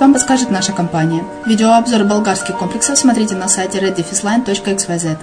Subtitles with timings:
[0.00, 1.22] вам подскажет наша компания.
[1.44, 5.18] Видеообзор болгарских комплексов смотрите на сайте reddefisline.xyz.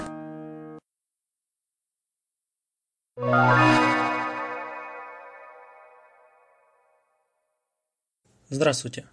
[8.49, 9.05] Здравствуйте!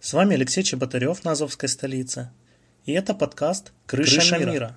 [0.00, 2.32] С вами Алексей Чеботарев на Азовской столице.
[2.84, 4.50] И это подкаст «Крыша, Крыша мира».
[4.50, 4.76] мира.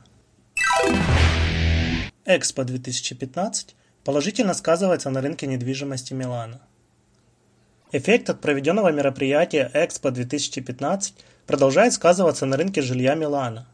[2.25, 6.61] Экспо 2015 положительно сказывается на рынке недвижимости Милана.
[7.97, 11.15] Эффект от проведенного мероприятия Экспо 2015
[11.47, 13.69] продолжает сказываться на рынке жилья Милана.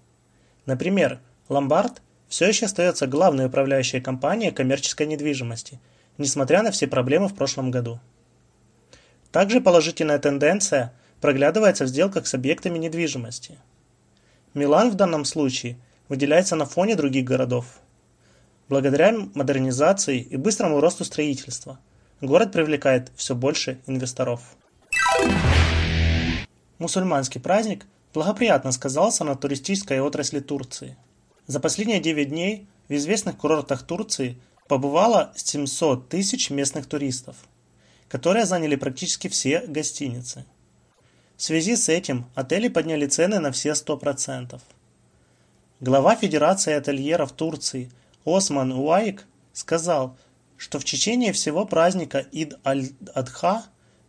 [0.68, 1.19] Например,
[1.50, 5.79] Ломбард все еще остается главной управляющей компанией коммерческой недвижимости,
[6.19, 8.00] несмотря на все проблемы в прошлом году.
[9.31, 13.57] Также положительная тенденция проглядывается в сделках с объектами недвижимости.
[14.53, 15.77] Милан в данном случае
[16.09, 17.65] выделяется на фоне других городов.
[18.69, 21.79] Благодаря модернизации и быстрому росту строительства
[22.21, 24.41] город привлекает все больше инвесторов.
[26.77, 30.97] Мусульманский праздник благоприятно сказался на туристической отрасли Турции.
[31.47, 34.38] За последние 9 дней в известных курортах Турции
[34.68, 37.35] побывало 700 тысяч местных туристов,
[38.07, 40.45] которые заняли практически все гостиницы.
[41.38, 44.62] В связи с этим отели подняли цены на все 100%.
[45.79, 47.91] Глава Федерации ательеров Турции
[48.24, 50.15] Осман Уайк сказал,
[50.62, 53.63] что в течение всего праздника Ид-аль-Адха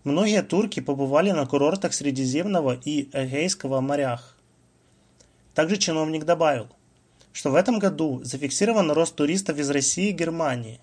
[0.05, 4.37] многие турки побывали на курортах Средиземного и Эгейского морях.
[5.55, 6.69] Также чиновник добавил,
[7.33, 10.83] что в этом году зафиксирован рост туристов из России и Германии.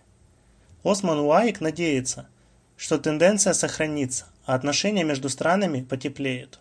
[0.83, 2.27] Осман Уайк надеется,
[2.75, 6.59] что тенденция сохранится, а отношения между странами потеплеют.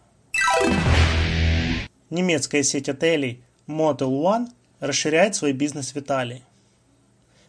[2.11, 4.49] Немецкая сеть отелей Motel One
[4.81, 6.45] расширяет свой бизнес в Италии.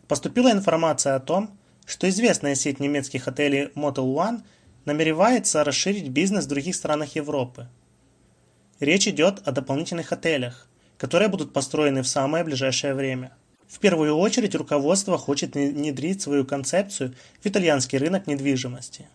[0.09, 4.41] Поступила информация о том, что известная сеть немецких отелей Motel One
[4.85, 7.67] намеревается расширить бизнес в других странах Европы.
[8.79, 10.67] Речь идет о дополнительных отелях,
[10.97, 13.37] которые будут построены в самое ближайшее время.
[13.67, 19.07] В первую очередь руководство хочет внедрить свою концепцию в итальянский рынок недвижимости.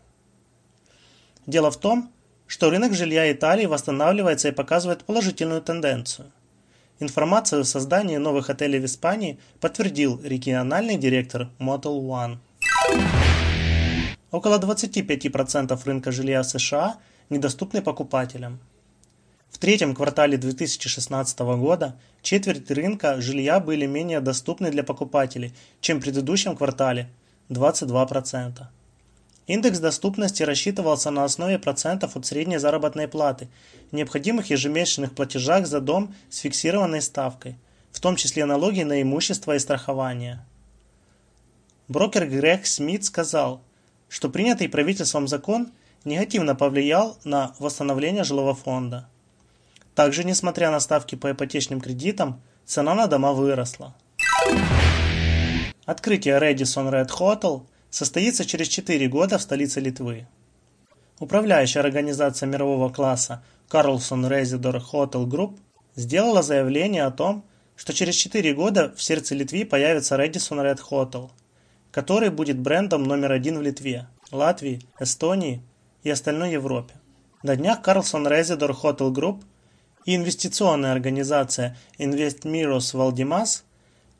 [1.44, 2.12] Дело в том,
[2.46, 6.30] что рынок жилья Италии восстанавливается и показывает положительную тенденцию–
[7.00, 12.38] Информацию о создании новых отелей в Испании подтвердил региональный директор Motel One.
[14.30, 16.96] Около 25% рынка жилья в США
[17.30, 18.60] недоступны покупателям.
[19.50, 26.02] В третьем квартале 2016 года четверть рынка жилья были менее доступны для покупателей, чем в
[26.02, 27.08] предыдущем квартале–
[27.50, 28.66] 22%.
[29.46, 33.48] Индекс доступности рассчитывался на основе процентов от средней заработной платы,
[33.92, 37.56] необходимых ежемесячных платежах за дом с фиксированной ставкой,
[37.92, 40.44] в том числе налоги на имущество и страхование.
[41.88, 43.60] Брокер Грег Смит сказал,
[44.08, 45.70] что принятый правительством закон
[46.06, 49.06] негативно повлиял на восстановление жилого фонда.
[49.94, 53.94] Также, несмотря на ставки по ипотечным кредитам, цена на дома выросла.
[55.84, 60.26] Открытие Radisson Red Hotel– состоится через 4 года в столице Литвы.
[61.20, 65.60] Управляющая организация мирового класса Carlson Residor Hotel Group
[65.94, 67.44] сделала заявление о том,
[67.76, 71.30] что через 4 года в сердце Литвы появится Radisson Red Hotel,
[71.92, 75.62] который будет брендом номер один в Литве, Латвии, Эстонии
[76.02, 76.94] и остальной Европе.
[77.44, 79.44] На днях Carlson Residor Hotel Group
[80.04, 83.62] и инвестиционная организация InvestMiros Valdimas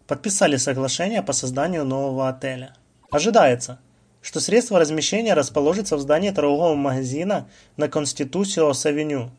[0.07, 2.77] подписали соглашение по созданию нового отеля–
[3.15, 3.79] Ожидается,
[4.23, 9.31] что средство размещения расположится в здании торгового магазина на Конституциос-авеню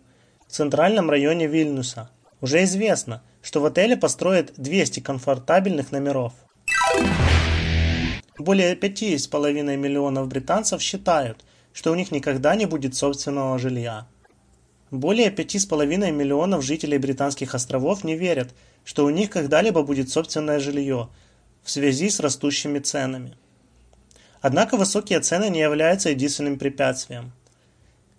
[0.47, 2.09] в центральном районе Вильнюса.
[2.39, 6.31] Уже известно, что в отеле построят 200 комфортабельных номеров.
[8.37, 14.07] Более 5,5 миллионов британцев считают, что у них никогда не будет собственного жилья.
[14.89, 18.55] Более 5,5 миллионов жителей британских островов не верят,
[18.85, 21.09] что у них когда-либо будет собственное жилье
[21.61, 23.35] в связи с растущими ценами.
[24.47, 27.31] Однако высокие цены не являются единственным препятствием.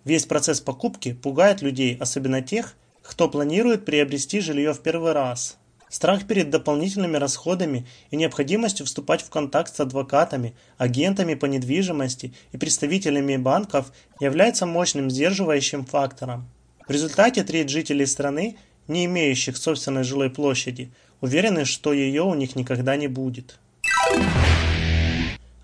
[0.03, 5.55] Весь процесс покупки пугает людей, особенно тех, кто планирует приобрести жилье в первый раз.
[5.87, 12.57] Страх перед дополнительными расходами и необходимостью вступать в контакт с адвокатами, агентами по недвижимости и
[12.57, 16.49] представителями банков является мощным сдерживающим фактором.
[16.89, 18.57] В результате треть жителей страны,
[18.89, 20.91] не имеющих собственной жилой площади,
[21.21, 23.57] уверены, что ее у них никогда не будет.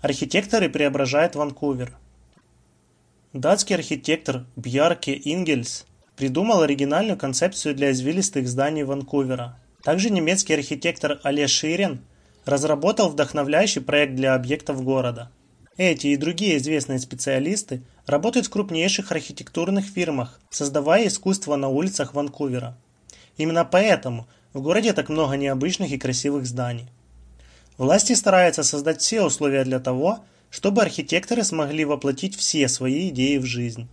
[0.04, 1.96] Архитекторы преображают Ванкувер.
[3.32, 9.58] Датский архитектор Бьярке Ингельс придумал оригинальную концепцию для извилистых зданий Ванкувера.
[9.82, 12.04] Также немецкий архитектор Оле Ширен
[12.44, 15.30] разработал вдохновляющий проект для объектов города.
[15.78, 22.76] Эти и другие известные специалисты работают в крупнейших архитектурных фирмах, создавая искусство на улицах Ванкувера.
[23.38, 26.90] Именно поэтому в городе так много необычных и красивых зданий.
[27.76, 33.44] Власти стараются создать все условия для того, чтобы архитекторы смогли воплотить все свои идеи в
[33.44, 33.88] жизнь.